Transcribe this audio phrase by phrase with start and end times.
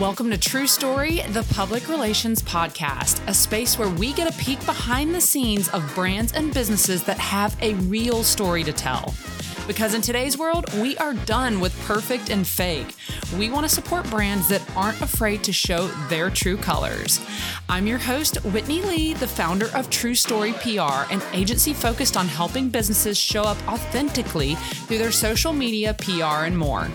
[0.00, 4.64] Welcome to True Story, the public relations podcast, a space where we get a peek
[4.64, 9.14] behind the scenes of brands and businesses that have a real story to tell.
[9.70, 12.96] Because in today's world, we are done with perfect and fake.
[13.38, 17.20] We want to support brands that aren't afraid to show their true colors.
[17.68, 22.26] I'm your host, Whitney Lee, the founder of True Story PR, an agency focused on
[22.26, 26.88] helping businesses show up authentically through their social media, PR, and more.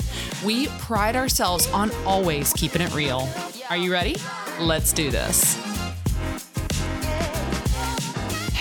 [0.44, 3.30] We pride ourselves on always keeping it real.
[3.70, 4.18] Are you ready?
[4.60, 5.75] Let's do this.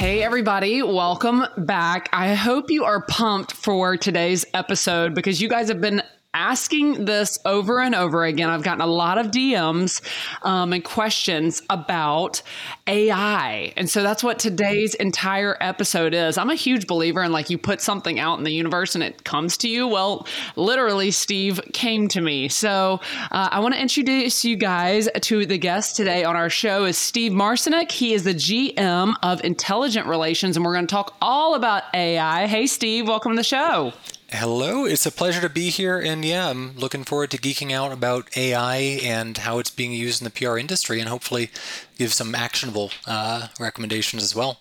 [0.05, 2.11] Hey, everybody, welcome back.
[2.13, 6.03] I hope you are pumped for today's episode because you guys have been
[6.35, 8.51] asking this over and over again.
[8.51, 10.03] I've gotten a lot of DMs
[10.43, 12.43] um, and questions about
[12.87, 13.73] AI.
[13.77, 16.37] And so that's what today's entire episode is.
[16.37, 19.25] I'm a huge believer in like you put something out in the universe and it
[19.25, 19.87] comes to you.
[19.87, 20.27] Well,
[20.57, 22.49] literally, Steve came to me.
[22.49, 26.85] So uh, I want to introduce you guys to the guest today on our show
[26.85, 27.91] is Steve Marcinuk.
[27.91, 32.47] He is the GM of Intelligent Relations, and we're going to talk all about AI.
[32.47, 33.93] Hey, Steve, welcome to the show.
[34.37, 35.97] Hello, it's a pleasure to be here.
[35.97, 40.21] And yeah, I'm looking forward to geeking out about AI and how it's being used
[40.21, 41.51] in the PR industry and hopefully
[41.99, 44.59] give some actionable uh, recommendations as well.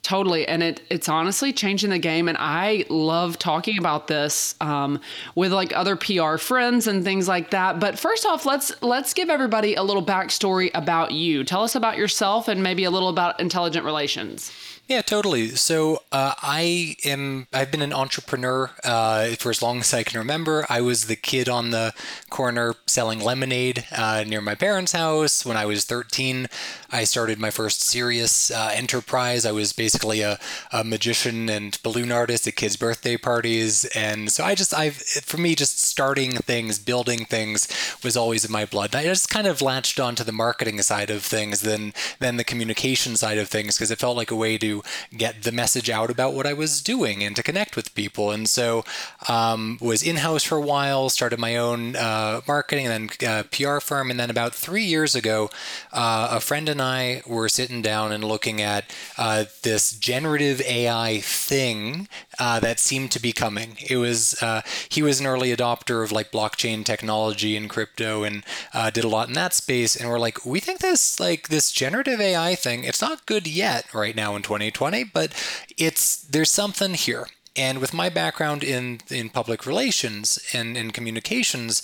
[0.00, 5.02] Totally, and it it's honestly changing the game, and I love talking about this um,
[5.34, 7.80] with like other PR friends and things like that.
[7.80, 11.44] But first off, let's let's give everybody a little backstory about you.
[11.44, 14.50] Tell us about yourself and maybe a little about intelligent relations.
[14.88, 15.50] Yeah, totally.
[15.50, 17.46] So uh, I am.
[17.52, 20.64] I've been an entrepreneur uh, for as long as I can remember.
[20.70, 21.92] I was the kid on the
[22.30, 25.44] corner selling lemonade uh, near my parents' house.
[25.44, 26.46] When I was 13,
[26.90, 29.44] I started my first serious uh, enterprise.
[29.44, 30.38] I was basically a,
[30.72, 35.36] a, magician and balloon artist at kids' birthday parties, and so I just, I've, for
[35.36, 37.68] me, just starting things, building things,
[38.02, 38.94] was always in my blood.
[38.94, 43.16] I just kind of latched onto the marketing side of things, than than the communication
[43.16, 44.77] side of things, because it felt like a way to
[45.16, 48.30] get the message out about what I was doing and to connect with people.
[48.30, 48.84] And so
[49.28, 53.42] um, was in house for a while, started my own uh, marketing and then uh,
[53.50, 55.50] PR firm, and then about three years ago,
[55.92, 58.84] uh, a friend and I were sitting down and looking at
[59.16, 62.08] uh, this generative AI thing
[62.38, 63.76] uh, that seemed to be coming.
[63.88, 68.44] It was uh, he was an early adopter of like blockchain technology and crypto, and
[68.92, 69.96] did a lot in that space.
[69.96, 73.92] And we're like, we think this like this generative AI thing, it's not good yet
[73.92, 74.67] right now in 20.
[74.70, 75.32] 2020, but
[75.76, 77.28] it's there's something here.
[77.56, 81.82] And with my background in in public relations and in communications,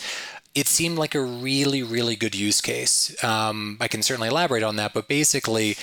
[0.54, 3.14] it seemed like a really really good use case.
[3.24, 5.76] Um, I can certainly elaborate on that, but basically,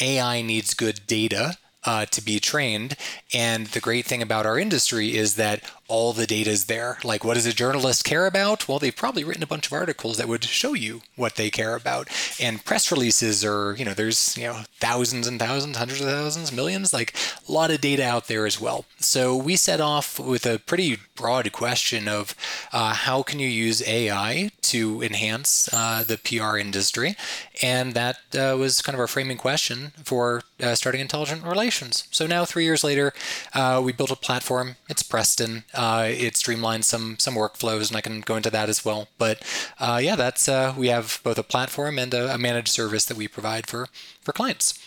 [0.00, 1.58] AI needs good data.
[1.84, 2.96] Uh, to be trained.
[3.32, 6.98] And the great thing about our industry is that all the data is there.
[7.04, 8.68] Like, what does a journalist care about?
[8.68, 11.74] Well, they've probably written a bunch of articles that would show you what they care
[11.74, 12.08] about.
[12.40, 16.52] And press releases are, you know, there's, you know, thousands and thousands, hundreds of thousands,
[16.52, 17.14] millions, like
[17.48, 18.84] a lot of data out there as well.
[18.98, 22.34] So we set off with a pretty broad question of
[22.72, 27.16] uh, how can you use AI to enhance uh, the PR industry?
[27.62, 32.06] And that uh, was kind of our framing question for uh, starting intelligent relations.
[32.10, 33.12] So now, three years later,
[33.54, 34.76] uh, we built a platform.
[34.88, 35.64] It's Preston.
[35.76, 39.08] Uh, it streamlines some some workflows, and I can go into that as well.
[39.18, 39.42] But
[39.78, 43.16] uh, yeah, that's uh, we have both a platform and a, a managed service that
[43.16, 43.88] we provide for
[44.20, 44.78] for clients.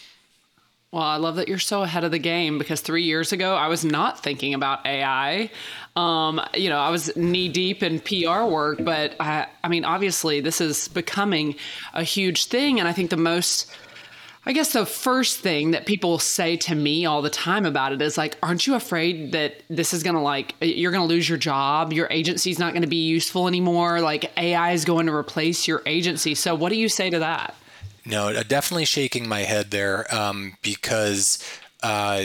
[0.92, 3.68] Well, I love that you're so ahead of the game because three years ago I
[3.68, 5.52] was not thinking about AI.
[5.96, 10.42] Um, you know, I was knee deep in PR work, but I, I mean, obviously,
[10.42, 11.56] this is becoming
[11.94, 13.72] a huge thing, and I think the most
[14.50, 18.02] I guess the first thing that people say to me all the time about it
[18.02, 21.30] is like, aren't you afraid that this is going to like, you're going to lose
[21.30, 21.94] your job?
[21.94, 24.02] Your agency's not going to be useful anymore.
[24.02, 26.34] Like AI is going to replace your agency.
[26.34, 27.54] So what do you say to that?
[28.08, 31.38] No, uh, definitely shaking my head there um, because
[31.84, 32.24] uh,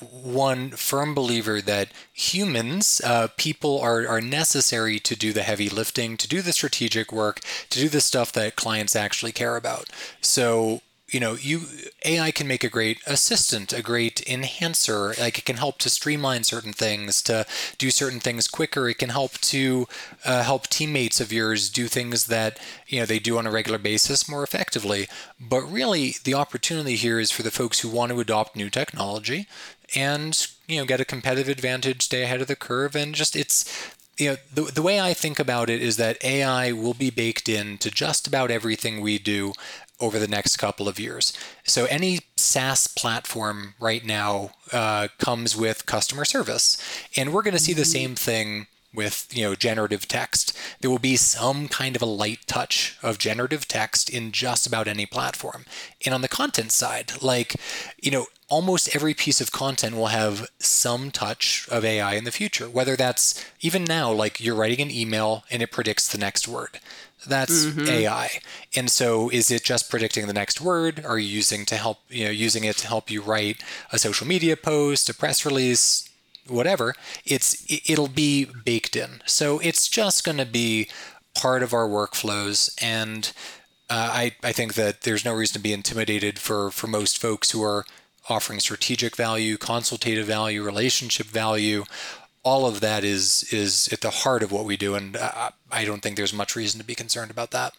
[0.00, 6.18] one firm believer that humans, uh, people are, are necessary to do the heavy lifting,
[6.18, 7.40] to do the strategic work,
[7.70, 9.88] to do the stuff that clients actually care about.
[10.20, 10.82] So
[11.14, 11.60] you know, you
[12.04, 15.14] AI can make a great assistant, a great enhancer.
[15.16, 17.46] Like it can help to streamline certain things, to
[17.78, 18.88] do certain things quicker.
[18.88, 19.86] It can help to
[20.24, 22.58] uh, help teammates of yours do things that
[22.88, 25.06] you know they do on a regular basis more effectively.
[25.40, 29.46] But really, the opportunity here is for the folks who want to adopt new technology
[29.94, 33.94] and you know get a competitive advantage, stay ahead of the curve, and just it's
[34.18, 37.48] you know the, the way i think about it is that ai will be baked
[37.48, 39.52] into just about everything we do
[40.04, 41.32] over the next couple of years.
[41.64, 46.76] So any SaaS platform right now uh, comes with customer service,
[47.16, 47.90] and we're going to see the mm-hmm.
[47.90, 52.46] same thing with you know generative text there will be some kind of a light
[52.46, 55.64] touch of generative text in just about any platform
[56.04, 57.56] and on the content side like
[58.00, 62.30] you know almost every piece of content will have some touch of ai in the
[62.30, 66.46] future whether that's even now like you're writing an email and it predicts the next
[66.46, 66.78] word
[67.24, 67.88] that's mm-hmm.
[67.88, 68.28] AI.
[68.76, 71.04] And so is it just predicting the next word?
[71.04, 73.62] Are you using to help, you know, using it to help you write
[73.92, 76.08] a social media post, a press release,
[76.46, 76.94] whatever,
[77.24, 79.22] it's it'll be baked in.
[79.26, 80.88] So it's just going to be
[81.34, 83.32] part of our workflows and
[83.90, 87.50] uh, I, I think that there's no reason to be intimidated for, for most folks
[87.50, 87.84] who are
[88.28, 91.84] offering strategic value, consultative value, relationship value.
[92.44, 95.84] All of that is is at the heart of what we do, and I, I
[95.84, 97.72] don't think there's much reason to be concerned about that.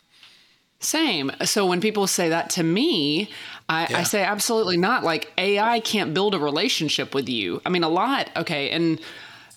[0.79, 1.31] Same.
[1.43, 3.29] So when people say that to me,
[3.69, 3.99] I, yeah.
[3.99, 5.03] I, say absolutely not.
[5.03, 7.61] Like AI can't build a relationship with you.
[7.65, 8.29] I mean, a lot.
[8.35, 8.99] Okay, and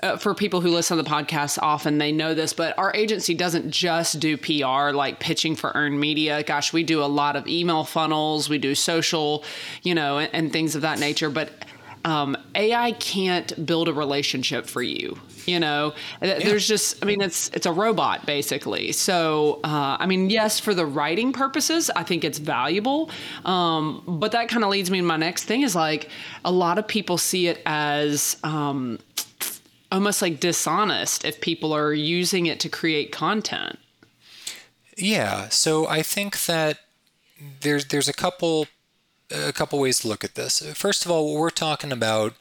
[0.01, 3.35] uh, for people who listen to the podcast often, they know this, but our agency
[3.35, 6.43] doesn't just do PR like pitching for earned media.
[6.45, 9.45] Gosh, we do a lot of email funnels, we do social,
[9.83, 11.31] you know, and, and things of that nature.
[11.31, 11.51] But
[12.05, 15.19] um, AI can't build a relationship for you.
[15.47, 16.39] You know, yeah.
[16.41, 18.93] there's just, I mean, it's it's a robot basically.
[18.93, 23.11] So, uh, I mean, yes, for the writing purposes, I think it's valuable.
[23.47, 26.11] Um, but that kind of leads me to my next thing is like
[26.45, 28.99] a lot of people see it as um,
[29.91, 33.79] almost like dishonest if people are using it to create content.
[34.99, 35.49] Yeah.
[35.49, 36.79] So I think that
[37.61, 38.67] there's there's a couple
[39.31, 40.61] a couple ways to look at this.
[40.75, 42.35] First of all, what we're talking about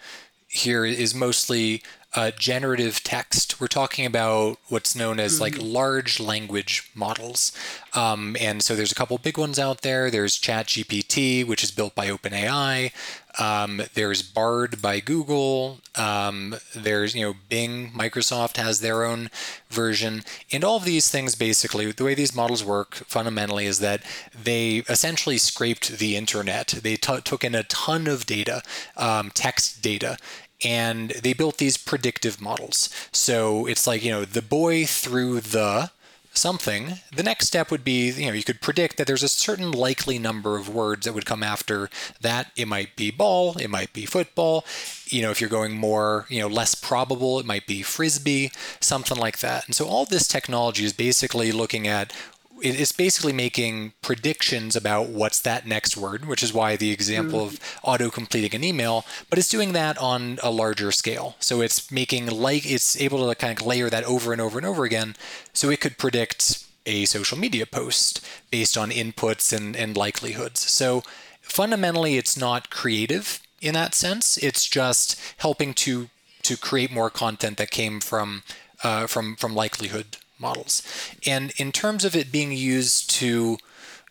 [0.48, 1.84] here is mostly
[2.18, 3.62] uh, generative text.
[3.62, 5.44] We're talking about what's known as mm-hmm.
[5.44, 7.52] like large language models.
[7.94, 10.10] Um, and so there's a couple big ones out there.
[10.10, 12.92] There's ChatGPT, which is built by OpenAI.
[13.40, 15.78] Um, there's Bard by Google.
[15.94, 19.30] Um, there's, you know, Bing, Microsoft has their own
[19.70, 20.24] version.
[20.52, 24.02] And all of these things basically, the way these models work fundamentally is that
[24.34, 26.80] they essentially scraped the internet.
[26.82, 28.64] They t- took in a ton of data,
[28.96, 30.18] um, text data,
[30.64, 32.90] and they built these predictive models.
[33.12, 35.92] So it's like, you know, the boy threw the
[36.38, 39.72] something, the next step would be, you know, you could predict that there's a certain
[39.72, 41.90] likely number of words that would come after
[42.22, 42.52] that.
[42.56, 44.64] It might be ball, it might be football.
[45.08, 49.18] You know, if you're going more, you know, less probable, it might be frisbee, something
[49.18, 49.66] like that.
[49.66, 52.14] And so all this technology is basically looking at
[52.62, 57.46] it's basically making predictions about what's that next word, which is why the example mm.
[57.48, 61.36] of auto completing an email, but it's doing that on a larger scale.
[61.40, 64.66] So it's making like it's able to kind of layer that over and over and
[64.66, 65.16] over again.
[65.54, 70.62] So it could predict a social media post based on inputs and, and likelihoods.
[70.62, 71.04] So
[71.42, 74.38] fundamentally, it's not creative in that sense.
[74.38, 76.10] It's just helping to
[76.44, 78.44] to create more content that came from
[78.84, 80.84] uh, from from likelihood models.
[81.26, 83.58] And in terms of it being used to,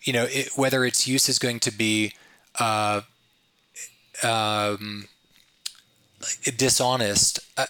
[0.02, 2.12] you know, it, whether its use is going to be
[2.58, 3.02] uh,
[4.23, 5.08] um,
[6.56, 7.67] dishonest, I,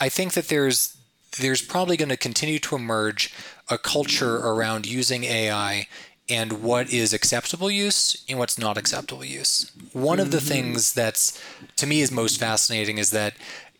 [0.00, 0.96] I think that there's
[1.38, 3.32] there's probably going to continue to emerge
[3.68, 5.86] a culture around using AI
[6.28, 9.70] and what is acceptable use and what's not acceptable use.
[9.92, 10.46] One of the mm-hmm.
[10.46, 11.42] things that's
[11.76, 13.34] to me is most fascinating is that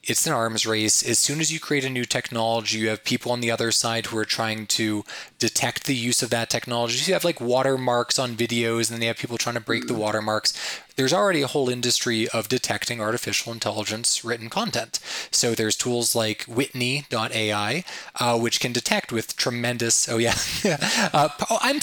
[0.09, 1.07] it's an arms race.
[1.07, 4.07] As soon as you create a new technology, you have people on the other side
[4.07, 5.05] who are trying to
[5.39, 6.97] detect the use of that technology.
[6.97, 9.87] So you have like watermarks on videos, and then you have people trying to break
[9.87, 10.55] the watermarks
[10.99, 14.99] there's already a whole industry of detecting artificial intelligence written content.
[15.31, 17.85] So there's tools like Whitney.ai,
[18.19, 20.09] uh, which can detect with tremendous.
[20.09, 20.35] Oh yeah,
[21.15, 21.79] uh, oh, I'm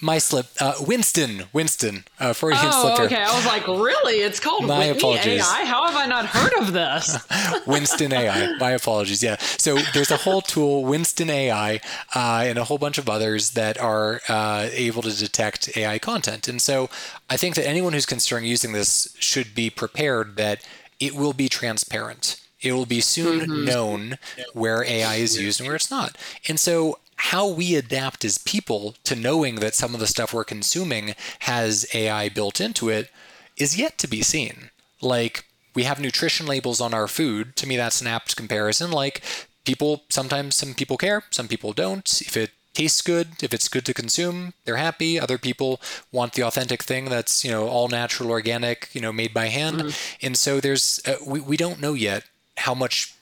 [0.00, 0.46] my slip.
[0.60, 3.18] Uh, Winston, Winston, uh, Freudian oh, slip here.
[3.18, 3.24] okay.
[3.24, 4.16] I was like, really?
[4.16, 5.40] It's called my Whitney apologies.
[5.40, 5.64] AI.
[5.64, 7.16] How have I not heard of this?
[7.66, 8.56] Winston AI.
[8.58, 9.22] My apologies.
[9.22, 9.36] Yeah.
[9.38, 11.80] So there's a whole tool, Winston AI,
[12.12, 16.48] uh, and a whole bunch of others that are uh, able to detect AI content.
[16.48, 16.90] And so
[17.30, 20.66] I think that anyone who's considering using this should be prepared that
[20.98, 22.40] it will be transparent.
[22.60, 23.64] It will be soon mm-hmm.
[23.64, 24.18] known
[24.52, 26.16] where AI is used and where it's not.
[26.48, 30.44] And so, how we adapt as people to knowing that some of the stuff we're
[30.44, 33.10] consuming has AI built into it
[33.56, 34.70] is yet to be seen.
[35.02, 37.56] Like, we have nutrition labels on our food.
[37.56, 38.92] To me, that's an apt comparison.
[38.92, 39.22] Like,
[39.64, 42.20] people, sometimes some people care, some people don't.
[42.20, 45.18] If it tastes good, if it's good to consume, they're happy.
[45.18, 45.80] Other people
[46.12, 49.78] want the authentic thing that's, you know, all natural, organic, you know, made by hand.
[49.78, 50.26] Mm-hmm.
[50.26, 52.22] And so there's, uh, we, we don't know yet
[52.58, 53.14] how much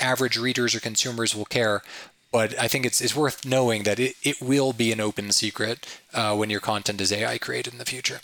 [0.00, 1.82] average readers or consumers will care.
[2.32, 5.86] But I think it's, it's worth knowing that it, it will be an open secret
[6.12, 8.20] uh, when your content is AI created in the future.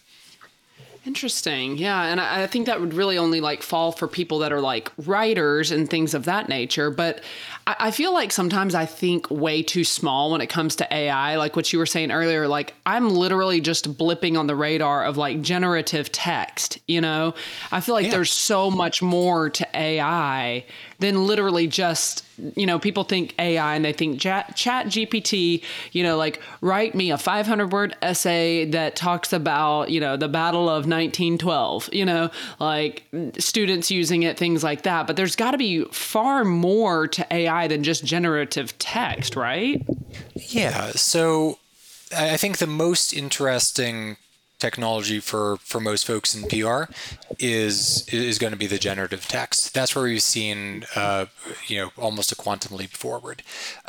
[1.05, 1.79] Interesting.
[1.79, 2.05] Yeah.
[2.05, 4.93] And I, I, think that would really only like fall for people that are like
[4.99, 6.91] writers and things of that nature.
[6.91, 7.23] But
[7.67, 11.37] I, I, feel like sometimes I think way too small when it comes to AI.
[11.37, 15.17] Like what you were saying earlier, like I'm literally just blipping on the radar of
[15.17, 17.35] like generative text, you know?
[17.71, 18.13] I feel like yeah.
[18.13, 20.65] there's so much more to AI
[21.03, 22.25] than literally just
[22.57, 26.95] you know people think ai and they think chat, chat gpt you know like write
[26.95, 32.05] me a 500 word essay that talks about you know the battle of 1912 you
[32.05, 33.05] know like
[33.39, 37.52] students using it things like that but there's got to be far more to ai
[37.69, 39.85] than just generative text right
[40.35, 41.59] yeah so
[42.17, 44.17] i think the most interesting
[44.63, 46.85] technology for for most folks in PR
[47.41, 49.75] is is going to be the generative text.
[49.75, 51.27] That's where we've seen uh,
[51.67, 53.43] you know almost a quantum leap forward.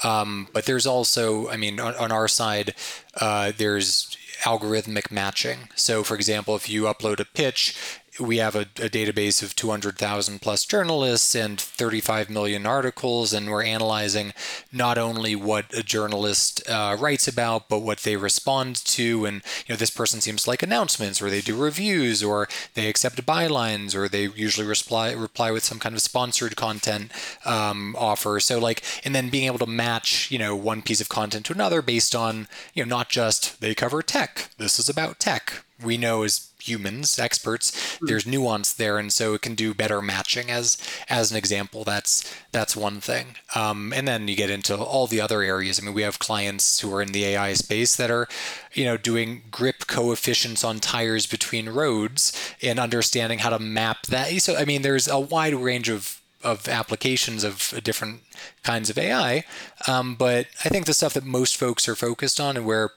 [0.04, 2.74] Um, but there's also, I mean, on, on our side,
[3.22, 5.70] uh, there's algorithmic matching.
[5.76, 7.78] So, for example, if you upload a pitch
[8.20, 13.64] we have a, a, database of 200,000 plus journalists and 35 million articles, and we're
[13.64, 14.34] analyzing
[14.72, 19.26] not only what a journalist uh, writes about, but what they respond to.
[19.26, 23.26] And you know, this person seems like announcements, or they do reviews, or they accept
[23.26, 27.12] bylines, or they usually reply reply with some kind of sponsored content
[27.46, 28.40] um, offer.
[28.40, 31.54] So like, and then being able to match you know one piece of content to
[31.54, 34.50] another based on you know not just they cover tech.
[34.58, 35.64] This is about tech.
[35.84, 38.06] We know as humans, experts, hmm.
[38.06, 40.50] there's nuance there, and so it can do better matching.
[40.50, 40.78] As
[41.10, 43.36] as an example, that's that's one thing.
[43.56, 45.80] Um, and then you get into all the other areas.
[45.80, 48.28] I mean, we have clients who are in the AI space that are,
[48.74, 54.30] you know, doing grip coefficients on tires between roads and understanding how to map that.
[54.42, 58.22] So I mean, there's a wide range of of applications of different
[58.64, 59.44] kinds of AI.
[59.88, 62.92] Um, but I think the stuff that most folks are focused on and where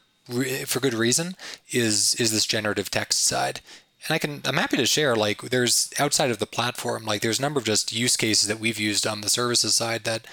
[0.67, 1.37] for good reason
[1.71, 3.61] is is this generative text side
[4.07, 7.39] and i can i'm happy to share like there's outside of the platform like there's
[7.39, 10.27] a number of just use cases that we've used on the services side that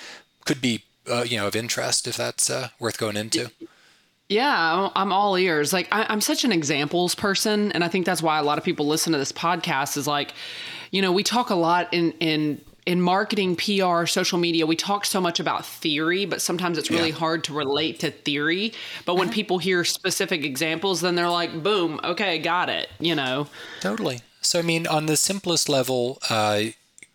[0.46, 3.52] could be uh, you know of interest if that's uh, worth going into
[4.30, 5.74] yeah, I'm all ears.
[5.74, 8.64] Like I, am such an examples person, and I think that's why a lot of
[8.64, 9.98] people listen to this podcast.
[9.98, 10.34] Is like,
[10.92, 15.06] you know, we talk a lot in in in marketing, PR, social media, we talk
[15.06, 17.16] so much about theory, but sometimes it's really yeah.
[17.16, 18.74] hard to relate to theory.
[19.06, 19.36] But when uh-huh.
[19.36, 23.48] people hear specific examples, then they're like, boom, okay, got it, you know?
[23.80, 24.20] Totally.
[24.42, 26.64] So, I mean, on the simplest level, uh,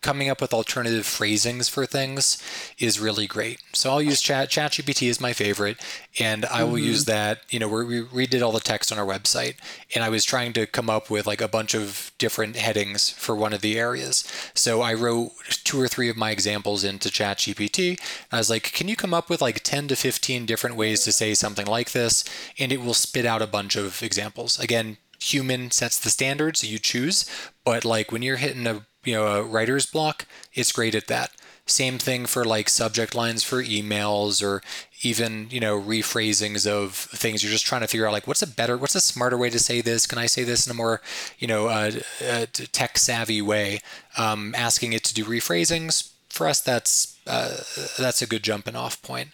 [0.01, 2.41] coming up with alternative phrasings for things
[2.77, 3.61] is really great.
[3.73, 5.77] So I'll use Chat ChatGPT is my favorite,
[6.19, 6.85] and I will mm-hmm.
[6.85, 7.41] use that.
[7.49, 9.55] You know, we redid all the text on our website,
[9.93, 13.35] and I was trying to come up with like a bunch of different headings for
[13.35, 14.23] one of the areas.
[14.53, 15.31] So I wrote
[15.63, 17.99] two or three of my examples into ChatGPT.
[18.31, 21.11] I was like, "Can you come up with like 10 to 15 different ways to
[21.11, 22.23] say something like this?"
[22.57, 24.59] And it will spit out a bunch of examples.
[24.59, 27.25] Again, human sets the standard, so you choose.
[27.65, 31.31] But like when you're hitting a you know a writer's block, it's great at that.
[31.65, 34.63] Same thing for like subject lines for emails or
[35.03, 37.43] even you know rephrasings of things.
[37.43, 39.59] You're just trying to figure out like what's a better, what's a smarter way to
[39.59, 40.07] say this?
[40.07, 41.01] Can I say this in a more
[41.37, 41.91] you know uh,
[42.27, 43.79] uh, tech savvy way?
[44.17, 47.57] Um, asking it to do rephrasings for us, that's uh,
[47.97, 49.29] that's a good jumping off point.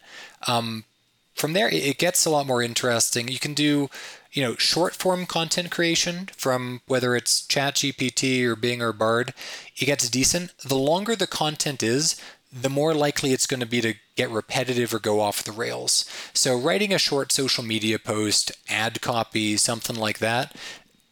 [0.48, 0.86] Um,
[1.34, 3.27] from there, it gets a lot more interesting.
[3.27, 3.89] You can do
[4.36, 9.34] you know, short form content creation from whether it's ChatGPT or Bing or Bard,
[9.77, 10.54] it gets decent.
[10.60, 14.94] The longer the content is, the more likely it's going to be to get repetitive
[14.94, 16.06] or go off the rails.
[16.34, 20.56] So, writing a short social media post, ad copy, something like that,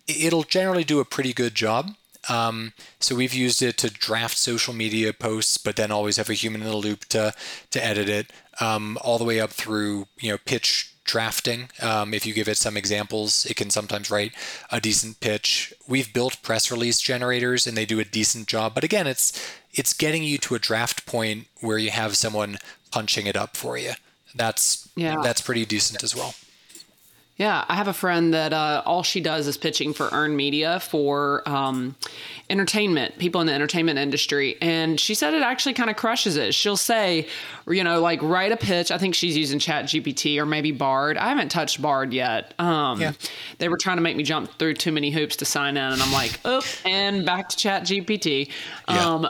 [0.07, 1.95] it'll generally do a pretty good job.
[2.29, 6.33] Um, so we've used it to draft social media posts, but then always have a
[6.33, 7.33] human in the loop to
[7.71, 11.69] to edit it, um, all the way up through you know pitch drafting.
[11.81, 14.33] Um, if you give it some examples, it can sometimes write
[14.71, 15.73] a decent pitch.
[15.87, 18.73] We've built press release generators and they do a decent job.
[18.73, 19.31] But again, it's
[19.73, 22.57] it's getting you to a draft point where you have someone
[22.91, 23.93] punching it up for you.
[24.35, 25.21] That's yeah.
[25.21, 26.35] that's pretty decent as well.
[27.35, 30.79] Yeah, I have a friend that uh, all she does is pitching for earned media
[30.79, 31.95] for um,
[32.47, 34.55] entertainment, people in the entertainment industry.
[34.61, 36.53] And she said it actually kind of crushes it.
[36.53, 37.27] She'll say,
[37.67, 38.91] you know, like write a pitch.
[38.91, 41.17] I think she's using Chat GPT or maybe Bard.
[41.17, 42.53] I haven't touched Bard yet.
[42.59, 43.13] Um, yeah.
[43.57, 45.91] They were trying to make me jump through too many hoops to sign in.
[45.91, 48.51] And I'm like, oh, and back to Chat GPT.
[48.87, 49.05] Yeah.
[49.05, 49.27] Um,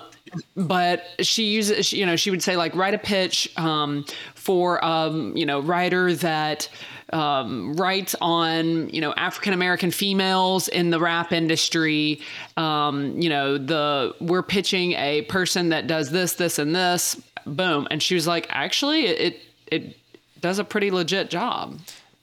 [0.58, 4.04] but she uses, you know, she would say like write a pitch um,
[4.36, 6.68] for, um, you know, writer that
[7.14, 12.20] um, rights on you know African American females in the rap industry.
[12.58, 17.22] Um, you know the we're pitching a person that does this, this, and this.
[17.46, 19.98] Boom, and she was like, actually, it it
[20.42, 21.80] does a pretty legit job.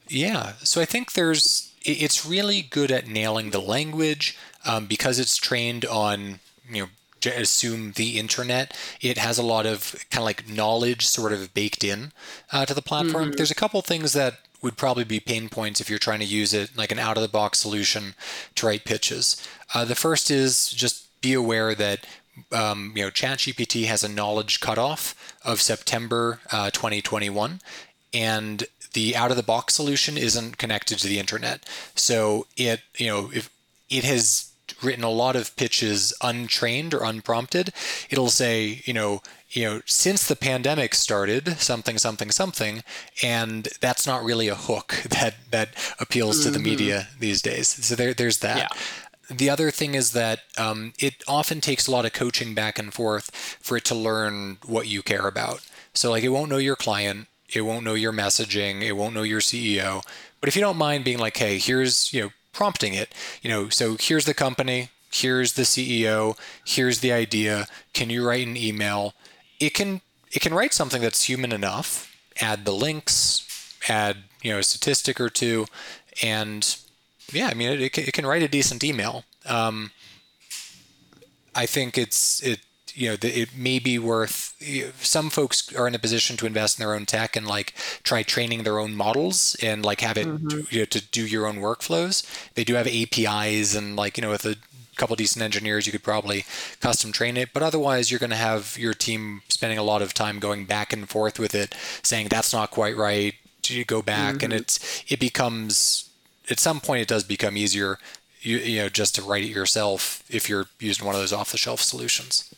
[0.07, 5.37] Yeah, so I think there's it's really good at nailing the language um, because it's
[5.37, 6.87] trained on you know
[7.23, 11.83] assume the internet it has a lot of kind of like knowledge sort of baked
[11.83, 12.11] in
[12.51, 13.37] uh, to the platform mm-hmm.
[13.37, 16.53] there's a couple things that would probably be pain points if you're trying to use
[16.53, 18.15] it like an out of the box solution
[18.55, 22.05] to write pitches uh, the first is just be aware that
[22.51, 27.61] um, you know ChatGPT has a knowledge cutoff of September uh, 2021,
[28.13, 28.63] and
[28.93, 31.67] the out of the box solution isn't connected to the internet.
[31.95, 33.49] So it you know if
[33.89, 34.50] it has
[34.83, 37.73] written a lot of pitches untrained or unprompted,
[38.09, 42.83] it'll say you know you know since the pandemic started something something something
[43.21, 45.69] and that's not really a hook that that
[45.99, 46.45] appeals mm-hmm.
[46.45, 46.69] to the mm-hmm.
[46.69, 48.67] media these days so there, there's that yeah.
[49.29, 52.93] The other thing is that um, it often takes a lot of coaching back and
[52.93, 55.61] forth for it to learn what you care about.
[55.93, 59.23] So, like, it won't know your client, it won't know your messaging, it won't know
[59.23, 60.03] your CEO.
[60.41, 63.69] But if you don't mind being like, hey, here's, you know, prompting it, you know,
[63.69, 69.13] so here's the company, here's the CEO, here's the idea, can you write an email?
[69.59, 74.59] It can it can write something that's human enough, add the links, add, you know,
[74.59, 75.65] a statistic or two,
[76.21, 76.77] and
[77.31, 79.25] yeah, I mean, it, it, can, it can write a decent email.
[79.45, 79.91] Um,
[81.53, 82.59] I think it's it
[82.95, 84.55] you know it may be worth
[85.01, 88.23] some folks are in a position to invest in their own tech and like try
[88.23, 90.61] training their own models and like have it mm-hmm.
[90.69, 92.25] you know, to do your own workflows.
[92.55, 94.57] They do have apis and like you know with a
[94.95, 96.45] couple decent engineers you could probably
[96.79, 97.53] custom train it.
[97.53, 100.93] But otherwise you're going to have your team spending a lot of time going back
[100.93, 103.35] and forth with it saying that's not quite right.
[103.63, 104.35] You go back?
[104.35, 104.45] Mm-hmm.
[104.45, 106.09] and it's it becomes
[106.49, 107.99] at some point it does become easier
[108.41, 111.51] you, you know just to write it yourself if you're using one of those off
[111.51, 112.53] the shelf solutions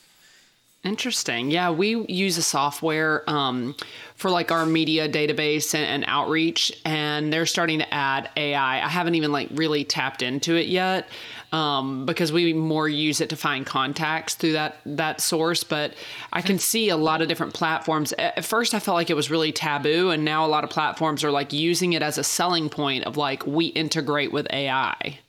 [0.84, 1.50] Interesting.
[1.50, 3.74] Yeah, we use a software um,
[4.16, 8.84] for like our media database and, and, outreach, and they're starting to add AI.
[8.84, 11.08] I haven't even like really tapped into it yet
[11.54, 15.64] um, because we more use it to find contacts through that that source.
[15.64, 15.94] But
[16.34, 18.12] I can see a lot of different platforms.
[18.20, 21.24] At first, I felt like it was really taboo, and now a lot of platforms
[21.24, 25.20] are like using it as a selling point of like we integrate with AI.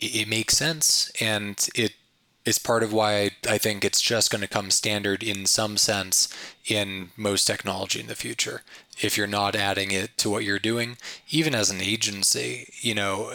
[0.00, 1.94] It makes sense, and it
[2.44, 6.28] is part of why I think it's just going to come standard in some sense
[6.66, 8.62] in most technology in the future.
[9.00, 10.98] If you're not adding it to what you're doing,
[11.30, 13.32] even as an agency, you know,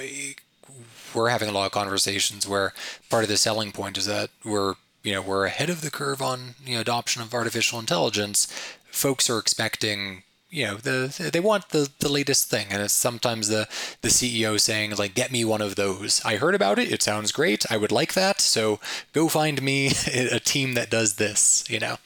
[1.13, 2.74] we're having a lot of conversations where
[3.10, 6.22] part of the selling point is that we're, you know, we're ahead of the curve
[6.22, 8.48] on, you know, adoption of artificial intelligence.
[8.91, 12.68] Folks are expecting you know the they want the the latest thing.
[12.70, 13.68] And it's sometimes the
[14.02, 16.22] the ceo saying like get me one of those.
[16.26, 16.92] I heard about it.
[16.92, 17.70] It sounds great.
[17.72, 18.42] I would like that.
[18.42, 18.80] So
[19.14, 21.98] go find me a team that does this you know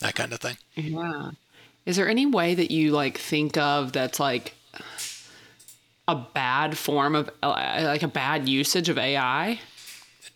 [0.00, 0.56] that kind of thing.
[0.74, 1.30] Yeah.
[1.86, 4.54] Is there any way that you like think of that's like
[6.06, 9.58] a bad form of like a bad usage of ai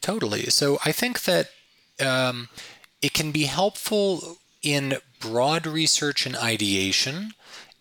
[0.01, 0.45] totally.
[0.45, 1.51] So i think that
[2.01, 2.49] um,
[3.03, 7.33] it can be helpful in broad research and ideation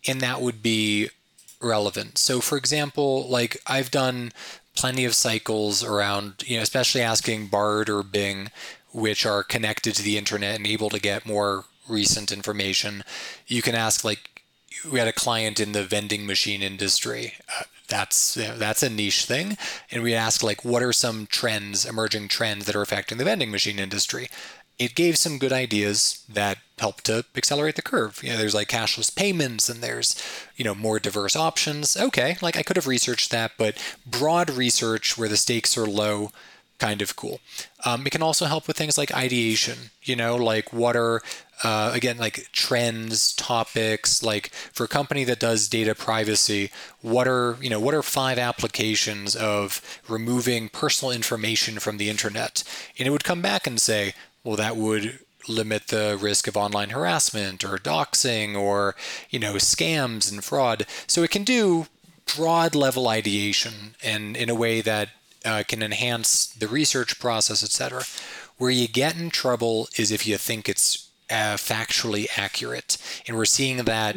[0.06, 1.10] and that would be
[1.60, 2.18] relevant.
[2.18, 4.32] So, for example, like I've done
[4.76, 8.50] plenty of cycles around, you know, especially asking Bard or Bing,
[8.92, 13.02] which are connected to the internet and able to get more recent information.
[13.46, 14.42] You can ask, like,
[14.90, 17.34] we had a client in the vending machine industry.
[17.58, 19.56] Uh, that's you know, that's a niche thing,
[19.90, 23.50] and we ask like, what are some trends, emerging trends that are affecting the vending
[23.50, 24.28] machine industry?
[24.78, 28.20] It gave some good ideas that helped to accelerate the curve.
[28.22, 30.20] You know, there's like cashless payments and there's,
[30.56, 31.96] you know, more diverse options.
[31.96, 36.30] Okay, like I could have researched that, but broad research where the stakes are low,
[36.78, 37.40] kind of cool.
[37.84, 41.22] Um, it can also help with things like ideation, you know, like what are,
[41.64, 47.56] uh, again, like trends, topics, like for a company that does data privacy, what are,
[47.60, 52.62] you know, what are five applications of removing personal information from the internet?
[52.96, 54.14] And it would come back and say,
[54.48, 58.96] well, that would limit the risk of online harassment or doxing or
[59.28, 60.86] you know scams and fraud.
[61.06, 61.86] So it can do
[62.34, 65.10] broad level ideation and in a way that
[65.44, 68.04] uh, can enhance the research process, etc.
[68.56, 73.44] Where you get in trouble is if you think it's uh, factually accurate, and we're
[73.44, 74.16] seeing that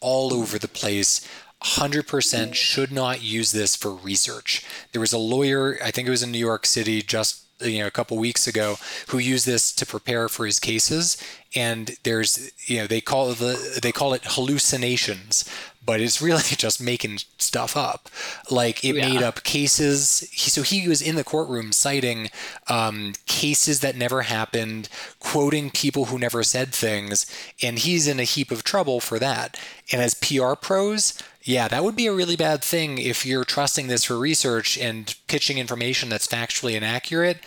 [0.00, 1.26] all over the place.
[1.62, 4.64] 100% should not use this for research.
[4.92, 7.86] There was a lawyer, I think it was in New York City, just you know
[7.86, 8.76] a couple weeks ago
[9.08, 11.16] who used this to prepare for his cases
[11.54, 15.44] and there's you know they call the they call it hallucinations
[15.88, 18.10] but it's really just making stuff up.
[18.50, 19.08] Like it yeah.
[19.08, 20.20] made up cases.
[20.30, 22.28] He, so he was in the courtroom citing
[22.68, 27.24] um, cases that never happened, quoting people who never said things,
[27.62, 29.58] and he's in a heap of trouble for that.
[29.90, 33.86] And as PR pros, yeah, that would be a really bad thing if you're trusting
[33.86, 37.38] this for research and pitching information that's factually inaccurate.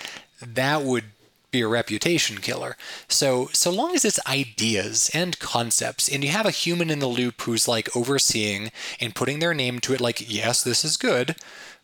[0.41, 1.03] That would
[1.51, 2.77] be a reputation killer.
[3.07, 7.05] So, so long as it's ideas and concepts, and you have a human in the
[7.05, 11.35] loop who's like overseeing and putting their name to it, like, yes, this is good.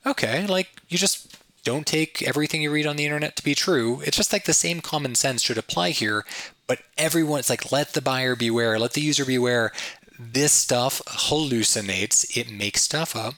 [0.04, 4.02] Okay, like you just don't take everything you read on the internet to be true.
[4.04, 6.26] It's just like the same common sense should apply here.
[6.66, 9.72] But everyone's like, let the buyer beware, let the user beware.
[10.20, 13.36] This stuff hallucinates, it makes stuff up,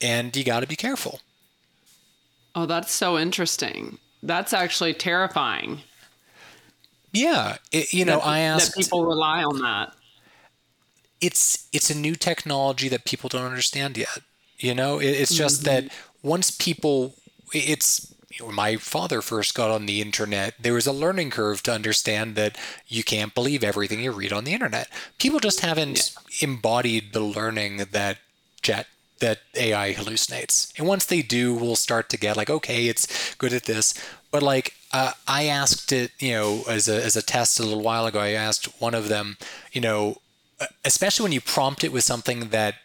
[0.00, 1.20] and you got to be careful.
[2.54, 3.98] Oh, that's so interesting.
[4.22, 5.80] That's actually terrifying.
[7.12, 9.94] Yeah, it, you know, that, I asked that people rely on that.
[11.20, 14.18] It's it's a new technology that people don't understand yet.
[14.58, 15.86] You know, it, it's just mm-hmm.
[15.86, 17.14] that once people,
[17.52, 21.72] it's when my father first got on the internet, there was a learning curve to
[21.72, 24.88] understand that you can't believe everything you read on the internet.
[25.18, 26.48] People just haven't yeah.
[26.48, 28.18] embodied the learning that
[28.62, 28.86] chat
[29.18, 30.72] that AI hallucinates.
[30.78, 33.94] And once they do, we'll start to get like, okay, it's good at this.
[34.30, 37.82] But like, uh, I asked it, you know, as a, as a test a little
[37.82, 39.36] while ago, I asked one of them,
[39.72, 40.16] you know,
[40.58, 42.76] uh, especially when you prompt it with something that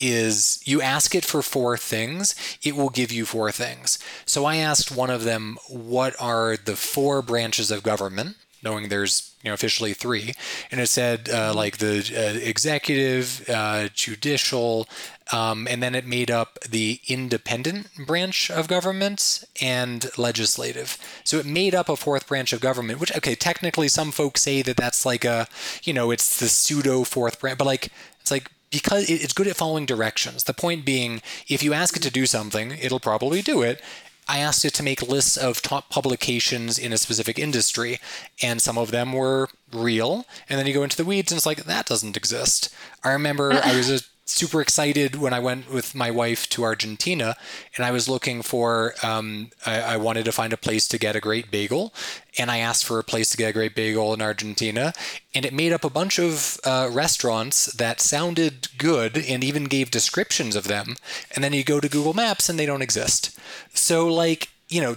[0.00, 3.98] is you ask it for four things, it will give you four things.
[4.24, 8.36] So I asked one of them, what are the four branches of government?
[8.62, 10.32] knowing there's you know officially three,
[10.70, 11.56] and it said uh, mm-hmm.
[11.56, 14.86] like the uh, executive, uh, judicial,
[15.32, 20.98] um, and then it made up the independent branch of government and legislative.
[21.24, 24.62] So it made up a fourth branch of government, which okay, technically some folks say
[24.62, 25.46] that that's like a
[25.82, 29.56] you know it's the pseudo fourth branch, but like it's like because it's good at
[29.56, 30.44] following directions.
[30.44, 33.82] The point being, if you ask it to do something, it'll probably do it.
[34.28, 37.98] I asked it to make lists of top publications in a specific industry,
[38.40, 40.24] and some of them were real.
[40.48, 42.72] And then you go into the weeds, and it's like, that doesn't exist.
[43.02, 47.36] I remember I was super excited when I went with my wife to Argentina,
[47.76, 48.94] and I was looking for.
[49.02, 51.92] Um, I, I, wanted to find a place to get a great bagel,
[52.38, 54.92] and I asked for a place to get a great bagel in Argentina,
[55.34, 59.90] and it made up a bunch of uh, restaurants that sounded good and even gave
[59.90, 60.96] descriptions of them.
[61.34, 63.38] And then you go to Google Maps, and they don't exist.
[63.74, 64.96] So like you know.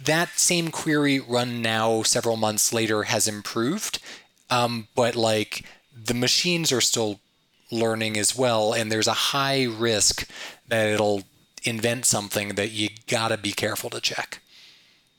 [0.00, 3.98] That same query run now, several months later, has improved,
[4.48, 7.20] um, but like the machines are still
[7.70, 10.28] learning as well, and there's a high risk
[10.68, 11.22] that it'll
[11.64, 14.40] invent something that you got to be careful to check.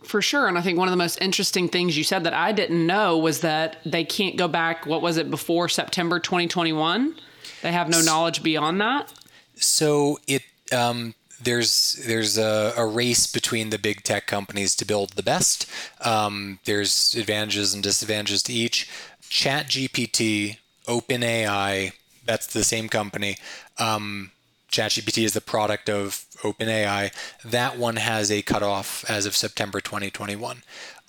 [0.03, 0.47] For sure.
[0.47, 3.17] And I think one of the most interesting things you said that I didn't know
[3.17, 7.15] was that they can't go back, what was it, before September 2021?
[7.61, 9.11] They have no knowledge beyond that?
[9.55, 15.11] So it, um, there's there's a, a, race between the big tech companies to build
[15.11, 15.69] the best.
[16.01, 18.89] Um, there's advantages and disadvantages to each.
[19.29, 20.57] Chat GPT,
[20.87, 21.93] OpenAI,
[22.29, 23.37] that's the same company.
[23.79, 24.29] Um,
[24.71, 27.11] ChatGPT is the product of OpenAI.
[27.43, 30.61] That one has a cutoff as of September 2021.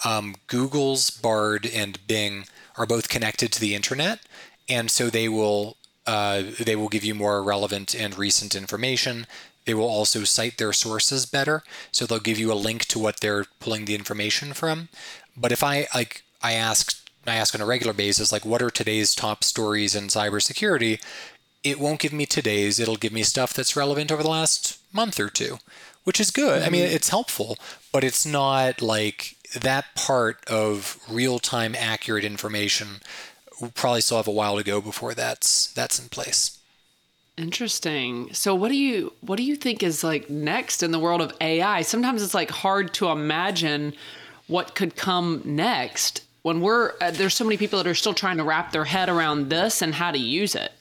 [0.02, 2.46] Um, Google's Bard and Bing
[2.78, 4.20] are both connected to the internet,
[4.66, 9.26] and so they will uh, they will give you more relevant and recent information.
[9.66, 13.20] They will also cite their sources better, so they'll give you a link to what
[13.20, 14.88] they're pulling the information from.
[15.36, 18.70] But if I like, I asked I ask on a regular basis, like, what are
[18.70, 21.02] today's top stories in cybersecurity?
[21.62, 25.20] It won't give me today's, it'll give me stuff that's relevant over the last month
[25.20, 25.58] or two,
[26.04, 26.60] which is good.
[26.60, 26.66] Mm-hmm.
[26.66, 26.94] I mean, mm-hmm.
[26.94, 27.56] it's helpful,
[27.92, 33.00] but it's not like that part of real time accurate information.
[33.60, 36.58] We'll probably still have a while to go before that's that's in place.
[37.36, 38.32] Interesting.
[38.32, 41.32] So what do you what do you think is like next in the world of
[41.40, 41.82] AI?
[41.82, 43.94] Sometimes it's like hard to imagine
[44.46, 48.36] what could come next when we're uh, there's so many people that are still trying
[48.38, 50.72] to wrap their head around this and how to use it.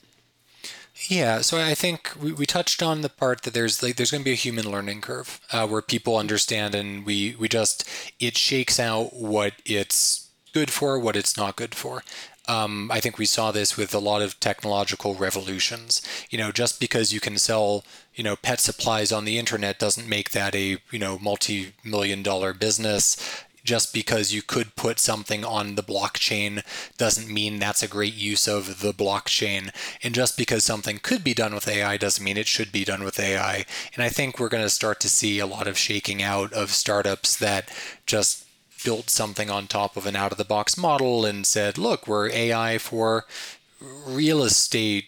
[1.08, 4.22] Yeah so i think we, we touched on the part that there's like there's going
[4.22, 7.88] to be a human learning curve uh, where people understand and we we just
[8.20, 12.04] it shakes out what it's good for what it's not good for.
[12.48, 16.02] Um, I think we saw this with a lot of technological revolutions.
[16.32, 17.84] You know, just because you can sell,
[18.16, 22.54] you know, pet supplies on the internet doesn't make that a, you know, multi-million dollar
[22.56, 26.64] business just because you could put something on the blockchain
[26.98, 29.70] doesn't mean that's a great use of the blockchain.
[30.02, 33.04] And just because something could be done with AI doesn't mean it should be done
[33.04, 33.66] with AI.
[33.94, 36.72] And I think we're going to start to see a lot of shaking out of
[36.72, 37.72] startups that
[38.08, 38.44] just
[38.84, 42.32] built something on top of an out of the box model and said, look, we're
[42.32, 43.26] AI for
[43.80, 45.06] real estate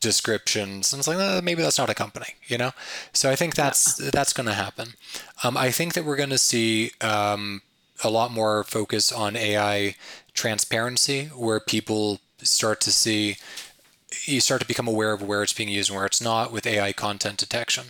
[0.00, 2.70] descriptions and it's like uh, maybe that's not a company you know
[3.14, 4.10] so i think that's yeah.
[4.12, 4.90] that's going to happen
[5.42, 7.62] um, i think that we're going to see um,
[8.02, 9.94] a lot more focus on ai
[10.34, 13.36] transparency where people start to see
[14.24, 16.66] you start to become aware of where it's being used and where it's not with
[16.66, 17.86] ai content detection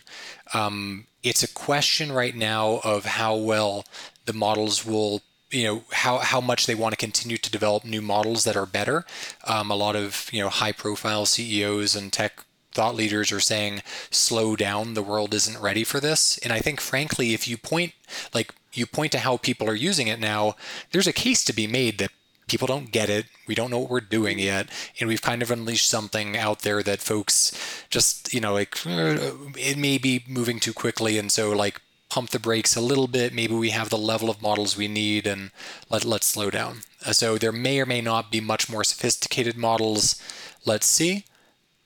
[0.54, 3.84] um, it's a question right now of how well
[4.26, 8.02] the models will you know how how much they want to continue to develop new
[8.02, 9.04] models that are better.
[9.44, 12.44] Um, a lot of you know high profile CEOs and tech
[12.76, 16.80] thought leaders are saying slow down the world isn't ready for this and i think
[16.80, 17.92] frankly if you point
[18.34, 20.54] like you point to how people are using it now
[20.92, 22.10] there's a case to be made that
[22.46, 24.68] people don't get it we don't know what we're doing yet
[25.00, 29.32] and we've kind of unleashed something out there that folks just you know like uh,
[29.56, 33.34] it may be moving too quickly and so like pump the brakes a little bit.
[33.34, 35.50] Maybe we have the level of models we need and
[35.90, 36.78] let, let's slow down.
[37.04, 40.20] Uh, so there may or may not be much more sophisticated models.
[40.64, 41.24] Let's see.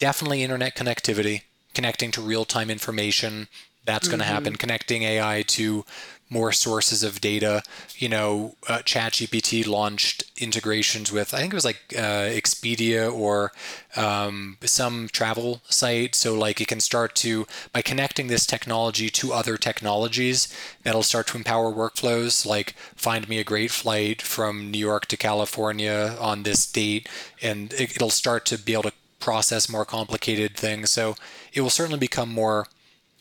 [0.00, 1.42] Definitely internet connectivity,
[1.74, 3.46] connecting to real time information.
[3.84, 4.16] That's mm-hmm.
[4.16, 4.56] going to happen.
[4.56, 5.84] Connecting AI to
[6.30, 7.62] more sources of data.
[7.98, 13.52] You know, uh, ChatGPT launched integrations with, I think it was like uh, Expedia or
[13.96, 16.14] um, some travel site.
[16.14, 20.48] So, like, it can start to, by connecting this technology to other technologies,
[20.84, 22.46] that'll start to empower workflows.
[22.46, 27.08] Like, find me a great flight from New York to California on this date,
[27.42, 30.90] and it, it'll start to be able to process more complicated things.
[30.90, 31.14] So,
[31.52, 32.66] it will certainly become more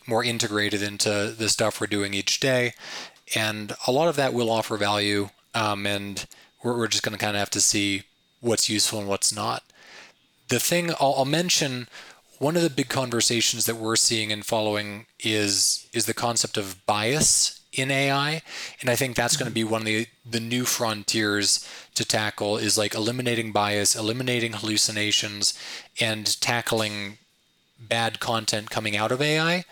[0.08, 2.74] more integrated into the stuff we're doing each day.
[3.36, 5.30] And a lot of that will offer value.
[5.54, 6.26] Um, and
[6.64, 8.04] we're, we're just going to kind of have to see
[8.42, 9.64] what's useful and what's not.
[10.50, 11.88] The thing I'll, I'll mention
[12.40, 16.86] one of the big conversations that we're seeing and following is is the concept of
[16.86, 18.42] bias in AI,
[18.82, 21.68] and I think that's going to be one of the the new frontiers
[22.00, 25.54] to tackle is like eliminating bias, eliminating hallucinations,
[26.00, 27.18] and tackling
[27.78, 29.66] bad content coming out of AI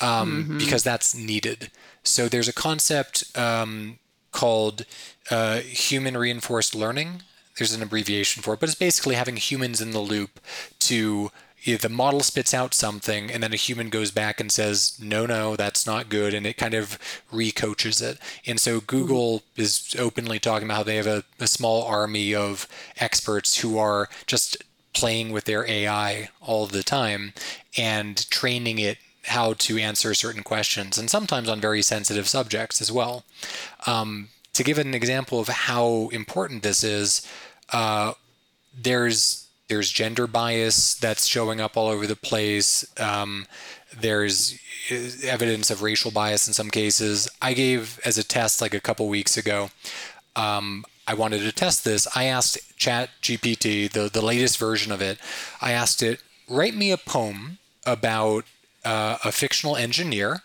[0.00, 0.58] um, mm-hmm.
[0.58, 1.70] because that's needed.
[2.02, 3.98] So there's a concept um,
[4.32, 4.86] called
[5.30, 7.22] uh, human reinforced learning.
[7.58, 10.40] There's an abbreviation for it, but it's basically having humans in the loop
[10.80, 11.30] to
[11.64, 15.56] the model spits out something and then a human goes back and says no no
[15.56, 16.98] that's not good and it kind of
[17.32, 19.62] recoaches it and so google mm-hmm.
[19.62, 24.08] is openly talking about how they have a, a small army of experts who are
[24.26, 24.56] just
[24.92, 27.32] playing with their ai all the time
[27.76, 32.92] and training it how to answer certain questions, and sometimes on very sensitive subjects as
[32.92, 33.24] well.
[33.86, 37.26] Um, to give an example of how important this is,
[37.72, 38.12] uh,
[38.76, 42.84] there's there's gender bias that's showing up all over the place.
[43.00, 43.46] Um,
[43.96, 44.58] there's
[44.90, 47.28] uh, evidence of racial bias in some cases.
[47.40, 49.70] I gave as a test like a couple weeks ago.
[50.36, 52.08] Um, I wanted to test this.
[52.16, 55.18] I asked Chat GPT, the, the latest version of it,
[55.60, 58.44] I asked it, write me a poem about
[58.84, 60.42] uh, a fictional engineer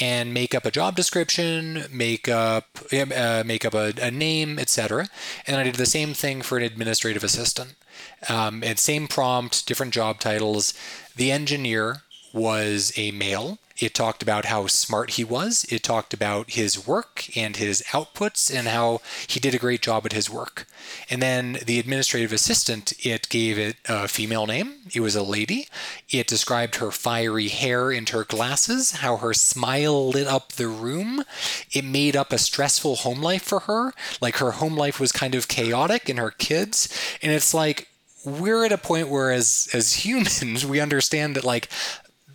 [0.00, 5.08] and make up a job description, make up uh, make up a, a name, etc.
[5.46, 7.74] And I did the same thing for an administrative assistant.
[8.28, 10.74] Um, and same prompt, different job titles.
[11.16, 12.02] The engineer
[12.32, 13.58] was a male.
[13.78, 15.64] It talked about how smart he was.
[15.70, 20.04] It talked about his work and his outputs and how he did a great job
[20.04, 20.66] at his work.
[21.08, 24.74] And then the administrative assistant, it gave it a female name.
[24.94, 25.66] It was a lady.
[26.10, 31.24] It described her fiery hair and her glasses, how her smile lit up the room.
[31.72, 33.94] It made up a stressful home life for her.
[34.20, 36.88] Like her home life was kind of chaotic and her kids.
[37.22, 37.88] And it's like,
[38.24, 41.68] we're at a point where as as humans we understand that like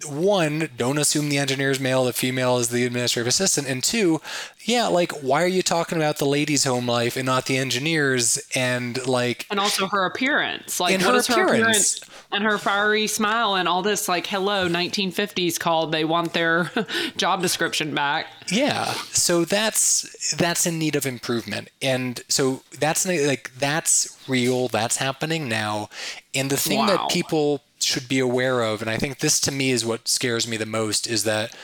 [0.08, 3.68] one, don't assume the engineer is male, the female is the administrative assistant.
[3.68, 4.22] And two,
[4.64, 8.40] yeah, like why are you talking about the lady's home life and not the engineer's
[8.56, 10.80] and like And also her appearance.
[10.80, 11.50] Like what her is appearance.
[11.50, 16.34] her appearance and her fiery smile and all this like hello 1950s called they want
[16.34, 16.72] their
[17.18, 18.28] job description back.
[18.52, 18.86] Yeah.
[19.12, 21.70] So that's that's in need of improvement.
[21.82, 25.90] And so that's like that's real, that's happening now.
[26.34, 26.88] And the thing wow.
[26.88, 30.48] that people should be aware of, and I think this to me is what scares
[30.48, 31.56] me the most, is that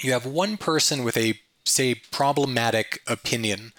[0.00, 3.72] you have one person with a, say, problematic opinion.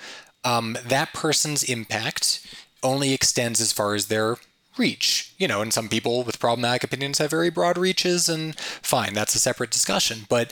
[0.43, 2.45] Um, that person's impact
[2.83, 4.37] only extends as far as their
[4.77, 5.33] reach.
[5.37, 9.35] You know, and some people with problematic opinions have very broad reaches, and fine, that's
[9.35, 10.25] a separate discussion.
[10.29, 10.51] But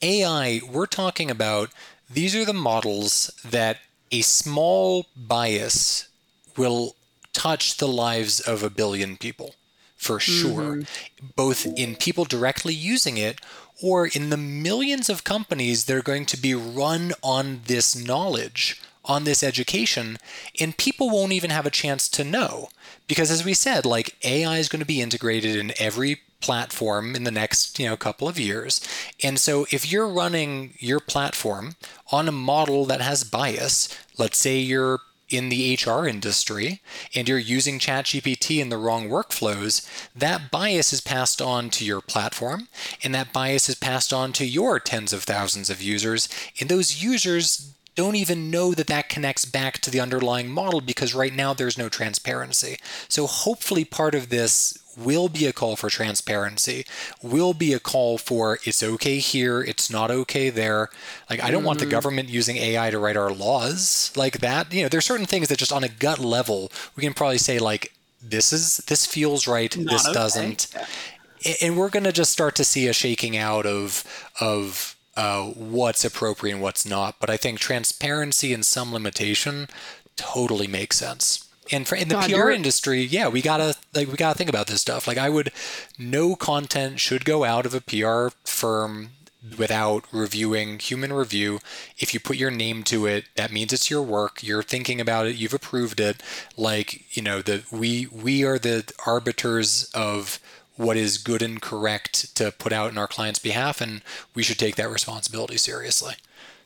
[0.00, 1.70] AI, we're talking about
[2.10, 3.78] these are the models that
[4.10, 6.08] a small bias
[6.56, 6.96] will
[7.32, 9.54] touch the lives of a billion people
[10.02, 11.26] for sure, mm-hmm.
[11.36, 13.40] both in people directly using it
[13.80, 18.82] or in the millions of companies that are going to be run on this knowledge
[19.04, 20.18] on this education
[20.60, 22.68] and people won't even have a chance to know
[23.08, 27.24] because as we said like ai is going to be integrated in every platform in
[27.24, 28.80] the next you know couple of years
[29.20, 31.74] and so if you're running your platform
[32.12, 33.88] on a model that has bias
[34.18, 35.00] let's say you're
[35.32, 36.82] in the HR industry
[37.14, 42.00] and you're using ChatGPT in the wrong workflows, that bias is passed on to your
[42.00, 42.68] platform
[43.02, 46.28] and that bias is passed on to your tens of thousands of users.
[46.60, 51.14] And those users don't even know that that connects back to the underlying model because
[51.14, 52.78] right now there's no transparency.
[53.08, 56.84] So hopefully part of this will be a call for transparency,
[57.22, 60.90] will be a call for it's okay here, it's not okay there.
[61.30, 61.66] Like, I don't mm.
[61.66, 61.90] want the mm.
[61.90, 64.72] government using AI to write our laws like that.
[64.72, 67.58] You know, there's certain things that just on a gut level, we can probably say,
[67.58, 70.14] like, this is, this feels right, not this okay.
[70.14, 70.68] doesn't.
[70.74, 71.54] Yeah.
[71.60, 74.04] And we're going to just start to see a shaking out of,
[74.40, 77.16] of, uh, what's appropriate and what's not.
[77.18, 79.68] But I think transparency and some limitation
[80.16, 81.48] totally makes sense.
[81.72, 84.66] And for in the God, PR industry, yeah, we gotta like we gotta think about
[84.66, 85.08] this stuff.
[85.08, 85.50] Like I would,
[85.98, 89.10] no content should go out of a PR firm
[89.56, 91.60] without reviewing human review.
[91.98, 94.42] If you put your name to it, that means it's your work.
[94.42, 95.36] You're thinking about it.
[95.36, 96.22] You've approved it.
[96.56, 100.38] Like you know, the we we are the arbiters of
[100.76, 104.02] what is good and correct to put out in our client's behalf, and
[104.34, 106.14] we should take that responsibility seriously.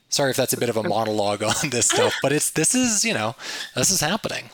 [0.09, 3.05] Sorry if that's a bit of a monologue on this stuff, but it's this is
[3.05, 3.37] you know
[3.77, 4.51] this is happening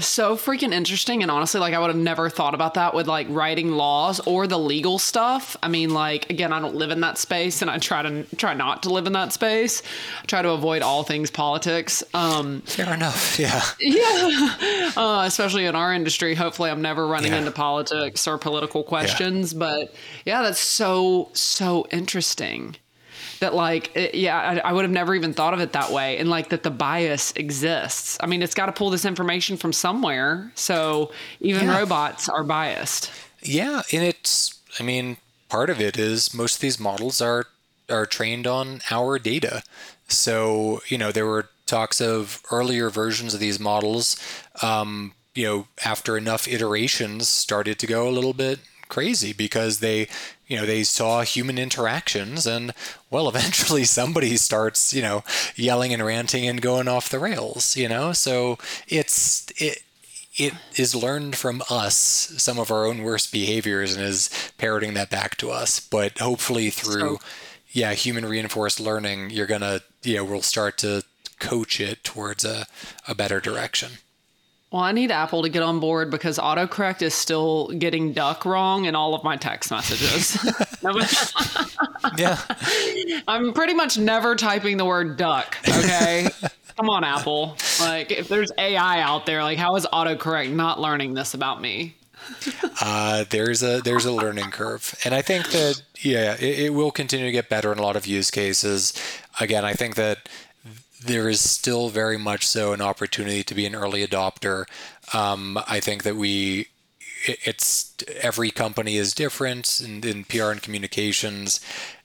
[0.00, 3.26] so freaking interesting and honestly like i would have never thought about that with like
[3.30, 5.56] writing laws or the legal stuff.
[5.62, 8.54] I mean like again i don't live in that space and i try to try
[8.54, 9.82] not to live in that space.
[10.22, 13.62] I try to avoid all things politics um fair enough yeah.
[13.78, 14.90] yeah.
[14.96, 17.38] Uh, especially in our industry hopefully i'm never running yeah.
[17.38, 19.58] into politics or political questions yeah.
[19.58, 22.76] but yeah that's so so interesting
[23.40, 26.18] that like it, yeah I, I, would have never even thought of it that way
[26.18, 28.16] and like that the bias exists.
[28.20, 31.78] I mean it's got to pull this information from somewhere so even yeah.
[31.78, 33.10] robots are biased.
[33.42, 35.16] Yeah and it's i mean
[35.48, 37.46] part of it is most of these models are
[37.90, 39.62] are trained on our data.
[40.08, 44.16] So you know there were talks of earlier versions of these models
[44.62, 48.58] um, you know after enough iterations started to go a little bit
[48.90, 50.08] crazy because they
[50.46, 52.74] you know they saw human interactions and
[53.10, 55.24] well eventually somebody starts you know
[55.56, 58.12] yelling and ranting and going off the rails you know?
[58.12, 59.82] So it's it
[60.36, 61.94] it is learned from us
[62.36, 65.80] some of our own worst behaviors and is parroting that back to us.
[65.80, 67.20] But hopefully through so,
[67.72, 71.02] yeah human reinforced learning you're gonna you know we'll start to
[71.38, 72.66] coach it towards a,
[73.08, 73.92] a better direction
[74.70, 78.84] well, I need Apple to get on board because autocorrect is still getting duck wrong
[78.84, 80.38] in all of my text messages.
[82.16, 82.38] yeah.
[83.26, 86.28] I'm pretty much never typing the word duck, okay?
[86.76, 87.56] Come on, Apple.
[87.80, 91.96] Like, if there's AI out there, like, how is autocorrect not learning this about me?
[92.80, 96.90] uh, there's a there's a learning curve, and I think that yeah, it, it will
[96.90, 98.92] continue to get better in a lot of use cases.
[99.40, 100.28] Again, I think that
[101.02, 104.66] there is still very much so an opportunity to be an early adopter.
[105.14, 106.68] Um, I think that we,
[107.26, 111.60] it's every company is different in, in PR and communications.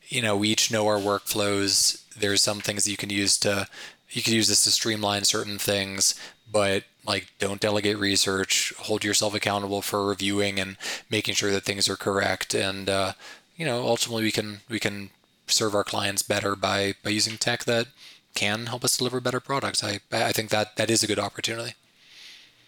[0.08, 2.04] You know, we each know our workflows.
[2.18, 3.68] There's some things that you can use to,
[4.10, 6.16] you can use this to streamline certain things,
[6.50, 8.74] but like don't delegate research.
[8.80, 10.78] Hold yourself accountable for reviewing and
[11.10, 12.54] making sure that things are correct.
[12.54, 13.14] And uh,
[13.58, 15.10] you know, ultimately, we can we can
[15.48, 17.88] serve our clients better by by using tech that
[18.36, 19.84] can help us deliver better products.
[19.84, 21.74] I I think that that is a good opportunity.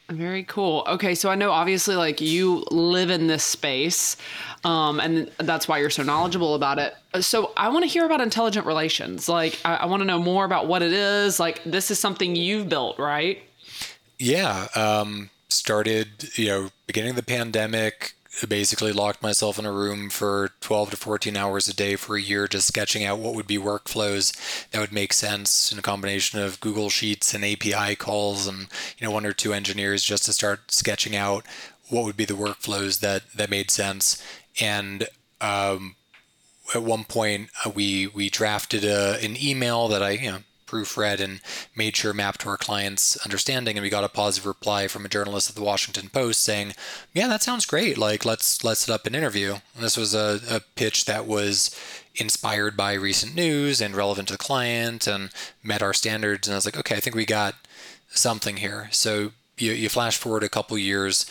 [0.10, 0.86] Very cool.
[0.88, 4.16] Okay, so I know obviously like you live in this space,
[4.64, 6.96] um, and that's why you're so knowledgeable about it.
[7.22, 9.28] So I want to hear about intelligent relations.
[9.28, 11.42] Like I, I want to know more about what it is.
[11.42, 13.42] Like this is something you've built, right?
[14.18, 14.68] Yeah.
[14.76, 18.14] Um, started you know beginning of the pandemic
[18.46, 22.22] basically locked myself in a room for 12 to 14 hours a day for a
[22.22, 26.40] year just sketching out what would be workflows that would make sense in a combination
[26.40, 30.34] of Google Sheets and API calls and you know one or two engineers just to
[30.34, 31.46] start sketching out
[31.90, 34.22] what would be the workflows that that made sense.
[34.60, 35.08] And
[35.42, 35.96] um,
[36.74, 41.20] at one point uh, we we drafted a, an email that I you know proofread
[41.20, 41.42] and
[41.76, 45.10] made sure mapped to our client's understanding and we got a positive reply from a
[45.10, 46.74] journalist at the Washington Post saying
[47.14, 47.98] yeah that sounds great.
[47.98, 49.54] Like let's let's set up an interview.
[49.76, 51.78] And this was a, a pitch that was
[52.16, 55.32] inspired by recent news and relevant to the client and
[55.64, 56.48] met our standards.
[56.48, 57.56] And I was like okay I think we got
[58.10, 58.90] something here.
[58.92, 61.26] So you, you flash forward a couple years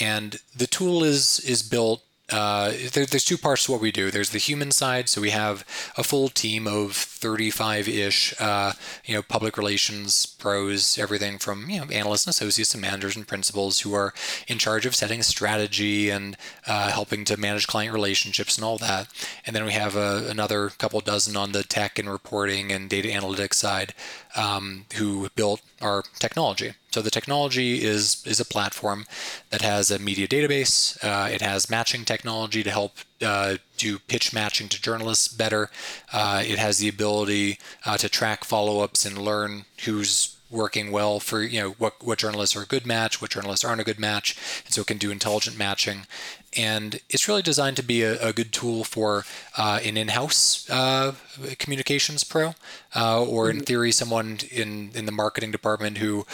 [0.00, 4.10] and the tool is is built uh, there, there's two parts to what we do.
[4.10, 5.64] There's the human side, so we have
[5.96, 8.72] a full team of 35-ish, uh,
[9.04, 13.26] you know, public relations pros, everything from you know analysts and associates to managers and
[13.26, 14.14] principals who are
[14.46, 19.08] in charge of setting strategy and uh, helping to manage client relationships and all that.
[19.46, 23.08] And then we have a, another couple dozen on the tech and reporting and data
[23.08, 23.94] analytics side
[24.36, 26.74] um, who built our technology.
[26.92, 29.06] So the technology is is a platform
[29.50, 31.02] that has a media database.
[31.02, 35.70] Uh, it has matching technology to help uh, do pitch matching to journalists better.
[36.12, 41.42] Uh, it has the ability uh, to track follow-ups and learn who's working well for
[41.42, 44.36] you know what what journalists are a good match, what journalists aren't a good match,
[44.66, 46.06] and so it can do intelligent matching.
[46.54, 49.24] And it's really designed to be a, a good tool for
[49.56, 51.14] uh, an in-house uh,
[51.58, 52.54] communications pro,
[52.94, 56.26] uh, or in theory, someone in in the marketing department who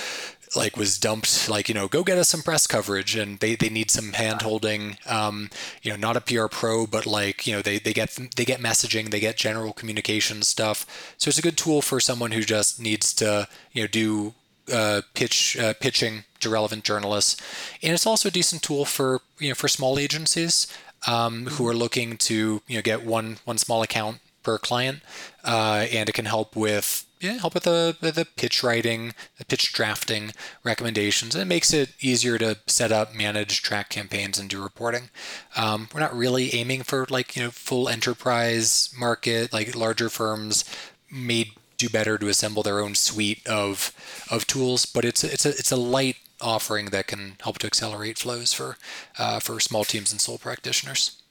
[0.57, 3.16] like was dumped like you know go get us some press coverage.
[3.16, 5.51] And they, they need some hand holding um,
[5.82, 8.61] you know not a pr pro but like you know they, they get they get
[8.61, 11.14] messaging they get general communication stuff.
[11.18, 14.34] So it's a good tool for someone who just needs to you know do
[14.72, 17.40] uh, pitch uh, pitching to relevant journalists.
[17.82, 20.66] And it's also a decent tool for you know for small agencies
[21.07, 25.01] um, who are looking to you know get one one small account per client
[25.44, 29.72] uh, and it can help with yeah, help with the, the pitch writing, the pitch
[29.72, 31.34] drafting recommendations.
[31.34, 35.10] And it makes it easier to set up, manage, track campaigns, and do reporting.
[35.56, 39.52] Um, we're not really aiming for like you know full enterprise market.
[39.52, 40.64] Like larger firms
[41.10, 43.92] may do better to assemble their own suite of
[44.30, 48.18] of tools, but it's it's a it's a light offering that can help to accelerate
[48.18, 48.76] flows for
[49.18, 51.22] uh, for small teams and sole practitioners.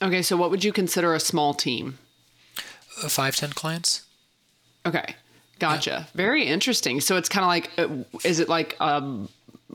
[0.00, 1.98] Okay, so what would you consider a small team?
[3.02, 4.04] Uh, five ten clients.
[4.86, 5.16] Okay.
[5.58, 5.90] Gotcha.
[5.90, 6.04] Yeah.
[6.14, 7.00] Very interesting.
[7.00, 9.28] So it's kind of like, uh, is it like um,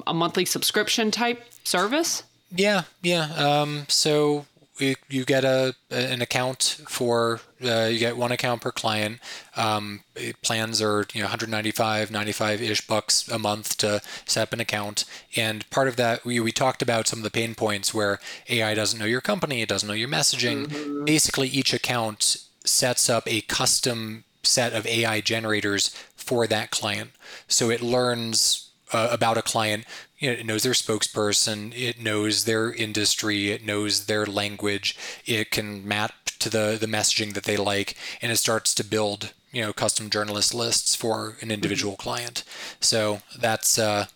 [0.07, 2.23] a monthly subscription type service?
[2.55, 3.33] Yeah, yeah.
[3.35, 4.45] Um, so
[4.79, 9.19] you, you get a an account for uh, you get one account per client.
[9.55, 10.01] Um,
[10.41, 15.05] plans are you know 195, 95 ish bucks a month to set up an account.
[15.35, 18.19] And part of that we we talked about some of the pain points where
[18.49, 20.67] AI doesn't know your company, it doesn't know your messaging.
[20.67, 21.05] Mm-hmm.
[21.05, 27.11] Basically, each account sets up a custom set of AI generators for that client.
[27.47, 29.85] So it learns uh, about a client.
[30.19, 31.73] You know, it knows their spokesperson.
[31.75, 33.51] It knows their industry.
[33.51, 34.97] It knows their language.
[35.25, 39.33] It can map to the the messaging that they like, and it starts to build
[39.51, 42.03] you know custom journalist lists for an individual mm-hmm.
[42.03, 42.43] client.
[42.79, 43.77] So that's.
[43.77, 44.07] Uh,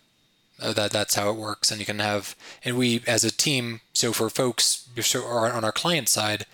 [0.60, 3.80] uh, that that's how it works, and you can have, and we as a team.
[3.92, 6.46] So for folks, on our client side,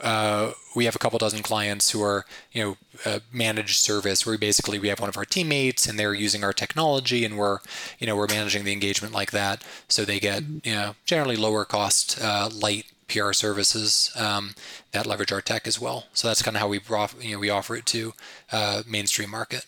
[0.00, 4.32] uh, we have a couple dozen clients who are, you know, uh, managed service where
[4.32, 7.58] we basically we have one of our teammates and they're using our technology and we're,
[7.98, 9.62] you know, we're managing the engagement like that.
[9.88, 10.68] So they get, mm-hmm.
[10.68, 14.54] you know, generally lower cost, uh, light PR services um,
[14.92, 16.06] that leverage our tech as well.
[16.12, 16.80] So that's kind of how we,
[17.20, 18.12] you know, we offer it to
[18.52, 19.66] uh, mainstream market.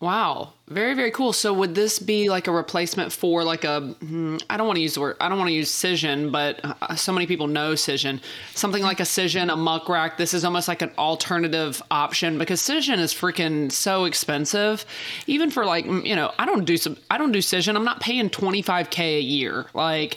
[0.00, 1.34] Wow, very very cool.
[1.34, 4.94] So would this be like a replacement for like a hmm, don't want to use
[4.94, 8.18] the word I don't want to use Cision, but uh, so many people know Cision.
[8.54, 10.16] Something like a Cision, a Muck Rack.
[10.16, 14.86] This is almost like an alternative option because Cision is freaking so expensive.
[15.26, 17.76] Even for like you know I don't do some I don't do Cision.
[17.76, 19.66] I'm not paying 25k a year.
[19.74, 20.16] Like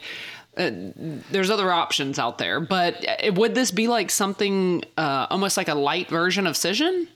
[0.55, 0.71] uh,
[1.29, 5.67] there's other options out there, but uh, would this be like something uh, almost like
[5.67, 7.07] a light version of Cision?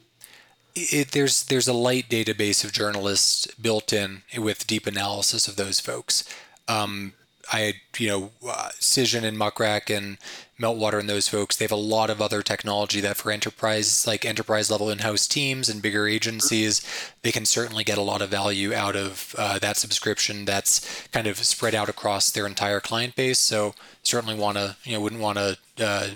[0.78, 5.80] It, there's there's a light database of journalists built in with deep analysis of those
[5.80, 6.24] folks.
[6.68, 7.14] Um,
[7.52, 10.18] I you know uh, Cision and Muckrack and
[10.60, 11.56] Meltwater and those folks.
[11.56, 15.70] They have a lot of other technology that for enterprise like enterprise level in-house teams
[15.70, 16.82] and bigger agencies,
[17.22, 20.46] they can certainly get a lot of value out of uh, that subscription.
[20.46, 23.40] That's kind of spread out across their entire client base.
[23.40, 26.08] So certainly want to you know wouldn't want to uh,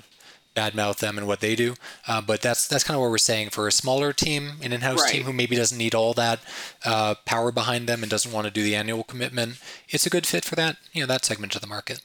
[0.55, 1.75] badmouth them and what they do.
[2.07, 5.01] Uh, but that's that's kind of what we're saying for a smaller team, an in-house
[5.01, 5.11] right.
[5.11, 6.39] team who maybe doesn't need all that
[6.85, 9.59] uh, power behind them and doesn't want to do the annual commitment.
[9.89, 12.01] It's a good fit for that you know that segment of the market.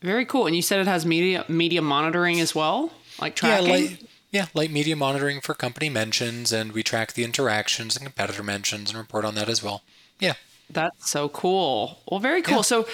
[0.00, 0.46] Very cool.
[0.46, 3.66] And you said it has media media monitoring as well, like tracking.
[3.66, 8.04] Yeah, light, yeah, light media monitoring for company mentions, and we track the interactions and
[8.04, 9.82] competitor mentions and report on that as well.
[10.20, 10.34] Yeah.
[10.70, 11.98] That's so cool.
[12.10, 12.56] Well, very cool.
[12.56, 12.62] Yeah.
[12.62, 12.88] So,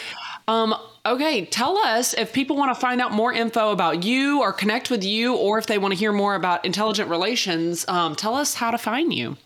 [0.46, 4.52] um, okay, tell us if people want to find out more info about you or
[4.52, 8.34] connect with you, or if they want to hear more about intelligent relations, um, tell
[8.34, 9.36] us how to find you.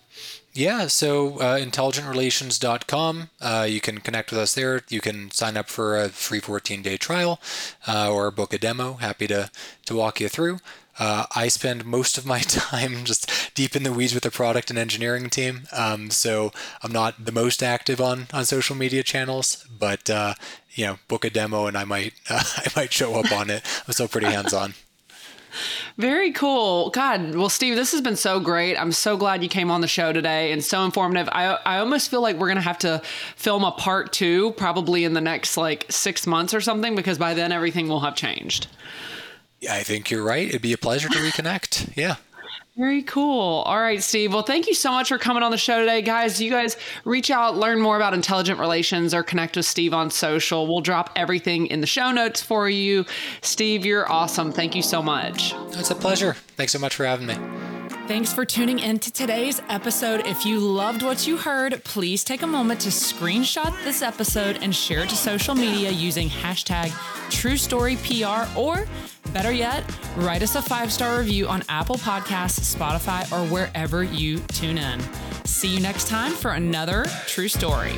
[0.52, 3.30] Yeah, so uh, intelligentrelations.com.
[3.40, 4.82] Uh, you can connect with us there.
[4.88, 7.40] You can sign up for a free 14 day trial
[7.86, 8.94] uh, or book a demo.
[8.94, 9.50] Happy to,
[9.86, 10.58] to walk you through.
[10.98, 14.70] Uh, I spend most of my time just deep in the weeds with the product
[14.70, 15.62] and engineering team.
[15.72, 20.34] Um, so I'm not the most active on on social media channels, but uh,
[20.72, 23.62] you know, book a demo and I might uh, I might show up on it.
[23.86, 24.74] I'm still pretty hands on.
[25.96, 26.90] Very cool.
[26.90, 28.76] God, well, Steve, this has been so great.
[28.76, 31.28] I'm so glad you came on the show today and so informative.
[31.32, 33.02] I, I almost feel like we're going to have to
[33.34, 37.34] film a part two probably in the next like six months or something because by
[37.34, 38.68] then everything will have changed.
[39.62, 40.48] I think you're right.
[40.48, 41.96] It'd be a pleasure to reconnect.
[41.96, 42.16] Yeah.
[42.76, 43.62] Very cool.
[43.62, 44.32] All right, Steve.
[44.32, 46.40] Well, thank you so much for coming on the show today, guys.
[46.40, 50.68] You guys reach out, learn more about intelligent relations, or connect with Steve on social.
[50.68, 53.04] We'll drop everything in the show notes for you.
[53.40, 54.52] Steve, you're awesome.
[54.52, 55.54] Thank you so much.
[55.72, 56.34] It's a pleasure.
[56.56, 57.34] Thanks so much for having me.
[58.08, 60.26] Thanks for tuning in to today's episode.
[60.26, 64.74] If you loved what you heard, please take a moment to screenshot this episode and
[64.74, 66.88] share it to social media using hashtag
[67.28, 68.86] TrueStoryPR or
[69.34, 69.84] better yet,
[70.16, 75.00] write us a five star review on Apple Podcasts, Spotify, or wherever you tune in.
[75.44, 77.92] See you next time for another True Story.